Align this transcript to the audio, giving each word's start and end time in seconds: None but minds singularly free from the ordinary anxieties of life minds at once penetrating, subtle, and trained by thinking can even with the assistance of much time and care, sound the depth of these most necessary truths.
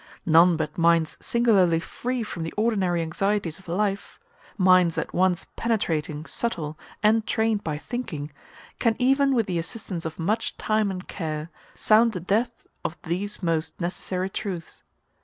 None 0.25 0.57
but 0.57 0.79
minds 0.79 1.15
singularly 1.21 1.79
free 1.79 2.23
from 2.23 2.41
the 2.41 2.51
ordinary 2.57 3.03
anxieties 3.03 3.59
of 3.59 3.67
life 3.67 4.19
minds 4.57 4.97
at 4.97 5.13
once 5.13 5.45
penetrating, 5.55 6.25
subtle, 6.25 6.75
and 7.03 7.27
trained 7.27 7.63
by 7.63 7.77
thinking 7.77 8.31
can 8.79 8.95
even 8.97 9.35
with 9.35 9.45
the 9.45 9.59
assistance 9.59 10.03
of 10.03 10.17
much 10.17 10.57
time 10.57 10.89
and 10.89 11.07
care, 11.07 11.51
sound 11.75 12.13
the 12.13 12.19
depth 12.19 12.65
of 12.83 12.97
these 13.03 13.43
most 13.43 13.79
necessary 13.79 14.27
truths. 14.31 14.81